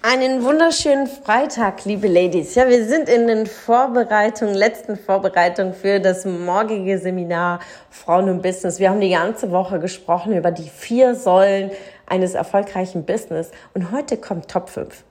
Einen 0.00 0.44
wunderschönen 0.44 1.08
Freitag, 1.08 1.84
liebe 1.84 2.06
Ladies. 2.06 2.54
Ja, 2.54 2.68
wir 2.68 2.84
sind 2.84 3.08
in 3.08 3.26
den 3.26 3.46
Vorbereitungen, 3.46 4.54
letzten 4.54 4.96
Vorbereitungen 4.96 5.74
für 5.74 5.98
das 5.98 6.24
morgige 6.24 7.00
Seminar 7.00 7.58
Frauen 7.90 8.28
und 8.30 8.40
Business. 8.40 8.78
Wir 8.78 8.90
haben 8.90 9.00
die 9.00 9.10
ganze 9.10 9.50
Woche 9.50 9.80
gesprochen 9.80 10.36
über 10.36 10.52
die 10.52 10.68
vier 10.68 11.16
Säulen 11.16 11.72
eines 12.06 12.34
erfolgreichen 12.34 13.06
Business 13.06 13.50
und 13.74 13.90
heute 13.90 14.18
kommt 14.18 14.48
Top 14.48 14.68
5. 14.68 15.02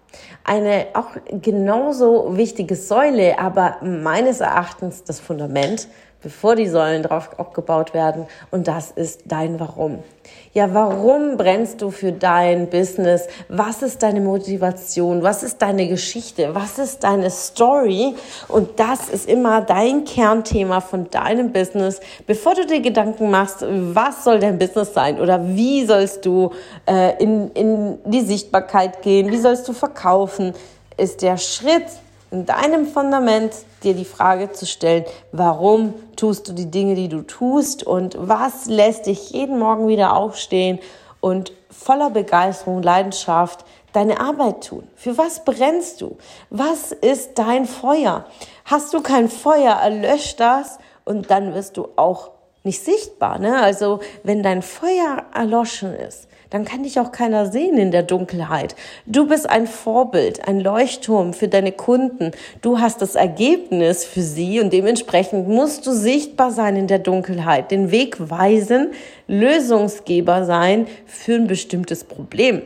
Eine 0.45 0.87
auch 0.93 1.09
genauso 1.41 2.37
wichtige 2.37 2.77
Säule, 2.77 3.37
aber 3.39 3.79
meines 3.81 4.39
Erachtens 4.39 5.03
das 5.03 5.19
Fundament 5.19 5.89
bevor 6.27 6.57
die 6.57 6.67
Säulen 6.67 7.03
drauf 7.03 7.29
aufgebaut 7.37 7.93
werden. 7.93 8.25
Und 8.51 8.67
das 8.67 8.91
ist 8.91 9.21
dein 9.27 9.61
Warum. 9.61 9.99
Ja, 10.53 10.73
warum 10.73 11.37
brennst 11.37 11.81
du 11.81 11.89
für 11.89 12.11
dein 12.11 12.69
Business? 12.69 13.27
Was 13.47 13.81
ist 13.81 14.03
deine 14.03 14.19
Motivation? 14.19 15.23
Was 15.23 15.41
ist 15.41 15.61
deine 15.61 15.87
Geschichte? 15.87 16.53
Was 16.53 16.79
ist 16.79 17.05
deine 17.05 17.29
Story? 17.29 18.13
Und 18.49 18.77
das 18.77 19.07
ist 19.07 19.29
immer 19.29 19.61
dein 19.61 20.03
Kernthema 20.03 20.81
von 20.81 21.09
deinem 21.09 21.53
Business. 21.53 22.01
Bevor 22.25 22.55
du 22.55 22.65
dir 22.65 22.81
Gedanken 22.81 23.31
machst, 23.31 23.63
was 23.65 24.25
soll 24.25 24.39
dein 24.39 24.57
Business 24.57 24.93
sein 24.93 25.21
oder 25.21 25.55
wie 25.55 25.85
sollst 25.85 26.25
du 26.25 26.51
äh, 26.85 27.23
in, 27.23 27.51
in 27.51 27.99
die 28.03 28.21
Sichtbarkeit 28.21 29.01
gehen? 29.01 29.31
Wie 29.31 29.37
sollst 29.37 29.65
du 29.69 29.71
verkaufen? 29.71 30.53
Ist 30.97 31.21
der 31.21 31.37
Schritt 31.37 31.85
in 32.31 32.45
deinem 32.45 32.87
Fundament 32.87 33.53
dir 33.83 33.93
die 33.93 34.05
Frage 34.05 34.51
zu 34.51 34.65
stellen, 34.65 35.05
warum 35.31 35.93
tust 36.15 36.47
du 36.47 36.53
die 36.53 36.69
Dinge, 36.69 36.95
die 36.95 37.07
du 37.07 37.21
tust 37.21 37.83
und 37.83 38.15
was 38.19 38.65
lässt 38.65 39.05
dich 39.05 39.31
jeden 39.31 39.59
Morgen 39.59 39.87
wieder 39.87 40.15
aufstehen 40.15 40.79
und 41.21 41.53
voller 41.69 42.09
Begeisterung, 42.09 42.81
Leidenschaft 42.81 43.65
deine 43.93 44.19
Arbeit 44.19 44.67
tun? 44.67 44.87
Für 44.95 45.17
was 45.17 45.45
brennst 45.45 46.01
du? 46.01 46.17
Was 46.49 46.91
ist 46.91 47.39
dein 47.39 47.65
Feuer? 47.65 48.25
Hast 48.65 48.93
du 48.93 49.01
kein 49.01 49.29
Feuer, 49.29 49.73
erlöscht 49.73 50.39
das 50.39 50.79
und 51.05 51.31
dann 51.31 51.53
wirst 51.53 51.77
du 51.77 51.87
auch 51.95 52.31
nicht 52.63 52.83
sichtbar. 52.83 53.39
Ne? 53.39 53.61
Also 53.61 54.01
wenn 54.23 54.43
dein 54.43 54.61
Feuer 54.61 55.23
erloschen 55.33 55.93
ist, 55.93 56.27
dann 56.49 56.65
kann 56.65 56.83
dich 56.83 56.99
auch 56.99 57.11
keiner 57.11 57.45
sehen 57.51 57.77
in 57.77 57.91
der 57.91 58.03
Dunkelheit. 58.03 58.75
Du 59.05 59.27
bist 59.27 59.49
ein 59.49 59.67
Vorbild, 59.67 60.47
ein 60.47 60.59
Leuchtturm 60.59 61.33
für 61.33 61.47
deine 61.47 61.71
Kunden. 61.71 62.31
Du 62.61 62.79
hast 62.79 63.01
das 63.01 63.15
Ergebnis 63.15 64.05
für 64.05 64.21
sie 64.21 64.59
und 64.59 64.71
dementsprechend 64.71 65.47
musst 65.47 65.85
du 65.85 65.91
sichtbar 65.91 66.51
sein 66.51 66.75
in 66.75 66.87
der 66.87 66.99
Dunkelheit, 66.99 67.71
den 67.71 67.91
Weg 67.91 68.29
weisen, 68.29 68.91
Lösungsgeber 69.27 70.45
sein 70.45 70.87
für 71.05 71.35
ein 71.35 71.47
bestimmtes 71.47 72.03
Problem 72.03 72.61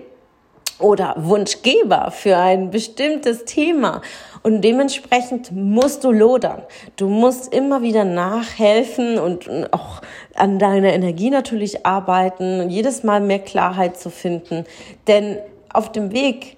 oder 0.82 1.16
Wunschgeber 1.18 2.12
für 2.12 2.38
ein 2.38 2.72
bestimmtes 2.72 3.46
Thema. 3.46 4.02
Und 4.44 4.62
dementsprechend 4.62 5.52
musst 5.52 6.04
du 6.04 6.12
lodern. 6.12 6.64
Du 6.96 7.08
musst 7.08 7.54
immer 7.54 7.82
wieder 7.82 8.04
nachhelfen 8.04 9.20
und 9.20 9.50
auch 9.72 10.02
an 10.36 10.58
deiner 10.58 10.94
Energie 10.94 11.30
natürlich 11.30 11.86
arbeiten, 11.86 12.70
jedes 12.70 13.03
Mal 13.03 13.22
mehr 13.22 13.40
Klarheit 13.40 13.97
zu 13.97 14.09
finden. 14.09 14.66
Denn 15.08 15.38
auf 15.72 15.91
dem 15.91 16.12
Weg 16.12 16.58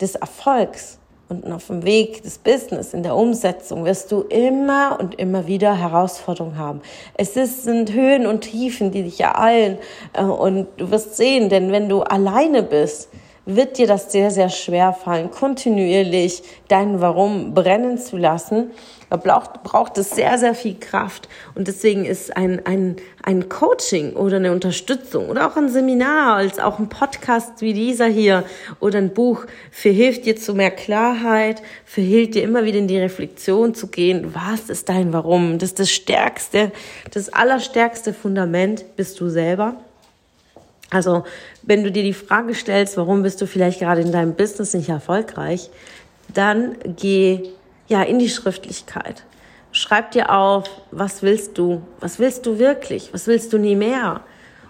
des 0.00 0.14
Erfolgs 0.14 0.97
und 1.28 1.52
auf 1.52 1.66
dem 1.66 1.84
Weg 1.84 2.22
des 2.22 2.38
Business, 2.38 2.94
in 2.94 3.02
der 3.02 3.14
Umsetzung, 3.14 3.84
wirst 3.84 4.10
du 4.12 4.22
immer 4.22 4.98
und 4.98 5.16
immer 5.16 5.46
wieder 5.46 5.76
Herausforderungen 5.76 6.56
haben. 6.56 6.80
Es 7.14 7.36
ist, 7.36 7.64
sind 7.64 7.92
Höhen 7.92 8.26
und 8.26 8.42
Tiefen, 8.42 8.90
die 8.90 9.02
dich 9.02 9.20
ereilen. 9.20 9.78
Äh, 10.14 10.22
und 10.22 10.68
du 10.78 10.90
wirst 10.90 11.16
sehen, 11.16 11.48
denn 11.48 11.70
wenn 11.70 11.88
du 11.88 12.02
alleine 12.02 12.62
bist, 12.62 13.10
wird 13.48 13.78
dir 13.78 13.86
das 13.86 14.12
sehr, 14.12 14.30
sehr 14.30 14.50
schwer 14.50 14.92
fallen, 14.92 15.30
kontinuierlich 15.30 16.42
dein 16.68 17.00
Warum 17.00 17.54
brennen 17.54 17.96
zu 17.96 18.18
lassen. 18.18 18.72
Da 19.08 19.16
braucht, 19.16 19.62
braucht 19.62 19.96
es 19.96 20.10
sehr, 20.10 20.36
sehr 20.36 20.54
viel 20.54 20.78
Kraft. 20.78 21.30
Und 21.54 21.66
deswegen 21.66 22.04
ist 22.04 22.36
ein, 22.36 22.66
ein, 22.66 22.96
ein 23.22 23.48
Coaching 23.48 24.12
oder 24.12 24.36
eine 24.36 24.52
Unterstützung 24.52 25.30
oder 25.30 25.46
auch 25.46 25.56
ein 25.56 25.70
Seminar, 25.70 26.36
als 26.36 26.58
auch 26.58 26.78
ein 26.78 26.90
Podcast 26.90 27.62
wie 27.62 27.72
dieser 27.72 28.06
hier 28.06 28.44
oder 28.80 28.98
ein 28.98 29.14
Buch 29.14 29.46
verhilft 29.70 30.26
dir 30.26 30.36
zu 30.36 30.52
mehr 30.52 30.70
Klarheit, 30.70 31.62
verhilft 31.86 32.34
dir 32.34 32.42
immer 32.42 32.66
wieder 32.66 32.78
in 32.78 32.86
die 32.86 32.98
Reflexion 32.98 33.74
zu 33.74 33.86
gehen. 33.86 34.34
Was 34.34 34.68
ist 34.68 34.90
dein 34.90 35.14
Warum? 35.14 35.58
Das 35.58 35.70
ist 35.70 35.80
das 35.80 35.90
stärkste, 35.90 36.70
das 37.14 37.32
allerstärkste 37.32 38.12
Fundament 38.12 38.84
bist 38.96 39.18
du 39.20 39.30
selber. 39.30 39.76
Also, 40.90 41.24
wenn 41.62 41.84
du 41.84 41.92
dir 41.92 42.02
die 42.02 42.14
Frage 42.14 42.54
stellst, 42.54 42.96
warum 42.96 43.22
bist 43.22 43.40
du 43.40 43.46
vielleicht 43.46 43.80
gerade 43.80 44.00
in 44.00 44.12
deinem 44.12 44.34
Business 44.34 44.72
nicht 44.74 44.88
erfolgreich, 44.88 45.70
dann 46.32 46.76
geh 46.96 47.50
ja 47.88 48.02
in 48.02 48.18
die 48.18 48.28
Schriftlichkeit. 48.28 49.24
Schreib 49.72 50.12
dir 50.12 50.34
auf, 50.34 50.64
was 50.90 51.22
willst 51.22 51.58
du? 51.58 51.82
Was 52.00 52.18
willst 52.18 52.46
du 52.46 52.58
wirklich? 52.58 53.10
Was 53.12 53.26
willst 53.26 53.52
du 53.52 53.58
nie 53.58 53.76
mehr? 53.76 54.22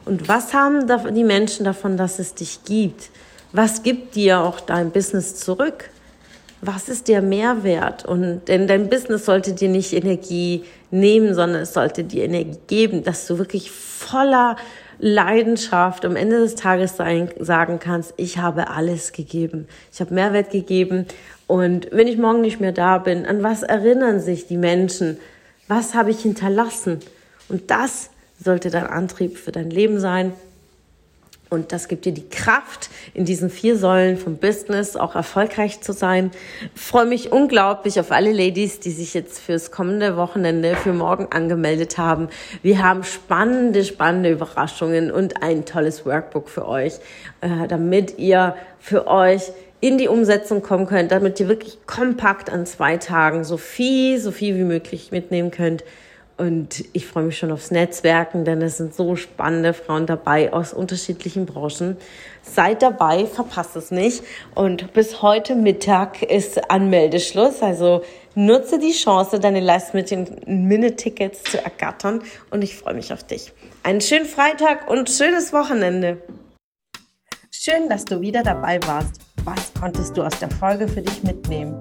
Und 0.04 0.26
was 0.26 0.54
haben 0.54 0.86
die 1.14 1.24
Menschen 1.24 1.64
davon, 1.64 1.96
dass 1.96 2.18
es 2.18 2.34
dich 2.34 2.64
gibt? 2.64 3.10
Was 3.52 3.82
gibt 3.82 4.14
dir 4.14 4.40
auch 4.40 4.60
dein 4.60 4.90
Business 4.90 5.36
zurück? 5.36 5.90
Was 6.60 6.88
ist 6.88 7.06
der 7.08 7.22
Mehrwert? 7.22 8.04
Und 8.04 8.48
denn 8.48 8.66
dein 8.66 8.88
Business 8.88 9.24
sollte 9.24 9.52
dir 9.52 9.68
nicht 9.68 9.92
Energie 9.92 10.64
nehmen, 10.90 11.34
sondern 11.34 11.62
es 11.62 11.72
sollte 11.72 12.02
dir 12.02 12.24
Energie 12.24 12.58
geben, 12.66 13.04
dass 13.04 13.26
du 13.26 13.38
wirklich 13.38 13.70
voller 13.70 14.56
Leidenschaft 14.98 16.04
am 16.04 16.16
Ende 16.16 16.38
des 16.38 16.54
Tages 16.54 16.96
sein, 16.96 17.30
sagen 17.38 17.78
kannst, 17.78 18.14
ich 18.16 18.38
habe 18.38 18.68
alles 18.70 19.12
gegeben. 19.12 19.68
Ich 19.92 20.00
habe 20.00 20.14
Mehrwert 20.14 20.50
gegeben. 20.50 21.06
Und 21.46 21.88
wenn 21.92 22.08
ich 22.08 22.18
morgen 22.18 22.40
nicht 22.40 22.60
mehr 22.60 22.72
da 22.72 22.98
bin, 22.98 23.24
an 23.24 23.42
was 23.42 23.62
erinnern 23.62 24.20
sich 24.20 24.46
die 24.46 24.56
Menschen? 24.56 25.18
Was 25.68 25.94
habe 25.94 26.10
ich 26.10 26.20
hinterlassen? 26.20 27.00
Und 27.48 27.70
das 27.70 28.10
sollte 28.42 28.70
dein 28.70 28.86
Antrieb 28.86 29.38
für 29.38 29.52
dein 29.52 29.70
Leben 29.70 30.00
sein. 30.00 30.32
Und 31.50 31.72
das 31.72 31.88
gibt 31.88 32.04
dir 32.04 32.12
die 32.12 32.28
Kraft, 32.28 32.90
in 33.14 33.24
diesen 33.24 33.48
vier 33.48 33.78
Säulen 33.78 34.18
vom 34.18 34.36
Business 34.36 34.96
auch 34.96 35.14
erfolgreich 35.14 35.80
zu 35.80 35.92
sein. 35.92 36.30
Freue 36.74 37.06
mich 37.06 37.32
unglaublich 37.32 37.98
auf 38.00 38.12
alle 38.12 38.32
Ladies, 38.32 38.80
die 38.80 38.90
sich 38.90 39.14
jetzt 39.14 39.38
fürs 39.38 39.70
kommende 39.70 40.16
Wochenende 40.16 40.76
für 40.76 40.92
morgen 40.92 41.28
angemeldet 41.30 41.96
haben. 41.96 42.28
Wir 42.62 42.82
haben 42.82 43.02
spannende, 43.02 43.84
spannende 43.84 44.30
Überraschungen 44.30 45.10
und 45.10 45.42
ein 45.42 45.64
tolles 45.64 46.04
Workbook 46.04 46.50
für 46.50 46.68
euch, 46.68 46.94
äh, 47.40 47.66
damit 47.66 48.18
ihr 48.18 48.54
für 48.78 49.06
euch 49.06 49.42
in 49.80 49.96
die 49.96 50.08
Umsetzung 50.08 50.62
kommen 50.62 50.86
könnt, 50.86 51.12
damit 51.12 51.40
ihr 51.40 51.48
wirklich 51.48 51.78
kompakt 51.86 52.50
an 52.50 52.66
zwei 52.66 52.96
Tagen 52.96 53.44
so 53.44 53.56
viel, 53.56 54.18
so 54.20 54.32
viel 54.32 54.56
wie 54.56 54.64
möglich 54.64 55.12
mitnehmen 55.12 55.50
könnt 55.50 55.84
und 56.38 56.84
ich 56.92 57.06
freue 57.06 57.24
mich 57.24 57.36
schon 57.36 57.50
aufs 57.50 57.72
Netzwerken, 57.72 58.44
denn 58.44 58.62
es 58.62 58.76
sind 58.76 58.94
so 58.94 59.16
spannende 59.16 59.74
Frauen 59.74 60.06
dabei 60.06 60.52
aus 60.52 60.72
unterschiedlichen 60.72 61.46
Branchen. 61.46 61.96
Seid 62.42 62.82
dabei, 62.82 63.26
verpasst 63.26 63.74
es 63.74 63.90
nicht. 63.90 64.22
Und 64.54 64.92
bis 64.92 65.20
heute 65.20 65.56
Mittag 65.56 66.22
ist 66.22 66.70
Anmeldeschluss. 66.70 67.60
Also 67.60 68.02
nutze 68.36 68.78
die 68.78 68.92
Chance, 68.92 69.40
deine 69.40 69.58
Last-Minute-Tickets 69.58 71.42
zu 71.42 71.62
ergattern. 71.62 72.22
Und 72.50 72.62
ich 72.62 72.76
freue 72.76 72.94
mich 72.94 73.12
auf 73.12 73.24
dich. 73.24 73.52
Einen 73.82 74.00
schönen 74.00 74.26
Freitag 74.26 74.88
und 74.88 75.10
schönes 75.10 75.52
Wochenende. 75.52 76.22
Schön, 77.50 77.88
dass 77.88 78.04
du 78.04 78.20
wieder 78.20 78.44
dabei 78.44 78.78
warst. 78.86 79.20
Was 79.44 79.72
konntest 79.74 80.16
du 80.16 80.22
aus 80.22 80.38
der 80.38 80.50
Folge 80.50 80.86
für 80.86 81.02
dich 81.02 81.24
mitnehmen? 81.24 81.80